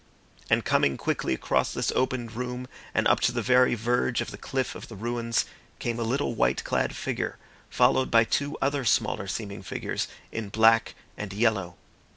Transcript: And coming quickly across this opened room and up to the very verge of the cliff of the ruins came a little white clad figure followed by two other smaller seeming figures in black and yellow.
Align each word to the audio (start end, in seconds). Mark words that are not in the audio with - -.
And 0.49 0.65
coming 0.65 0.97
quickly 0.97 1.35
across 1.35 1.71
this 1.75 1.91
opened 1.91 2.31
room 2.31 2.67
and 2.91 3.07
up 3.07 3.19
to 3.19 3.31
the 3.31 3.43
very 3.43 3.75
verge 3.75 4.19
of 4.19 4.31
the 4.31 4.37
cliff 4.39 4.73
of 4.73 4.87
the 4.87 4.95
ruins 4.95 5.45
came 5.77 5.99
a 5.99 6.03
little 6.03 6.33
white 6.33 6.63
clad 6.63 6.95
figure 6.95 7.37
followed 7.69 8.09
by 8.09 8.23
two 8.23 8.57
other 8.63 8.83
smaller 8.83 9.27
seeming 9.27 9.61
figures 9.61 10.07
in 10.31 10.49
black 10.49 10.95
and 11.17 11.31
yellow. 11.33 11.75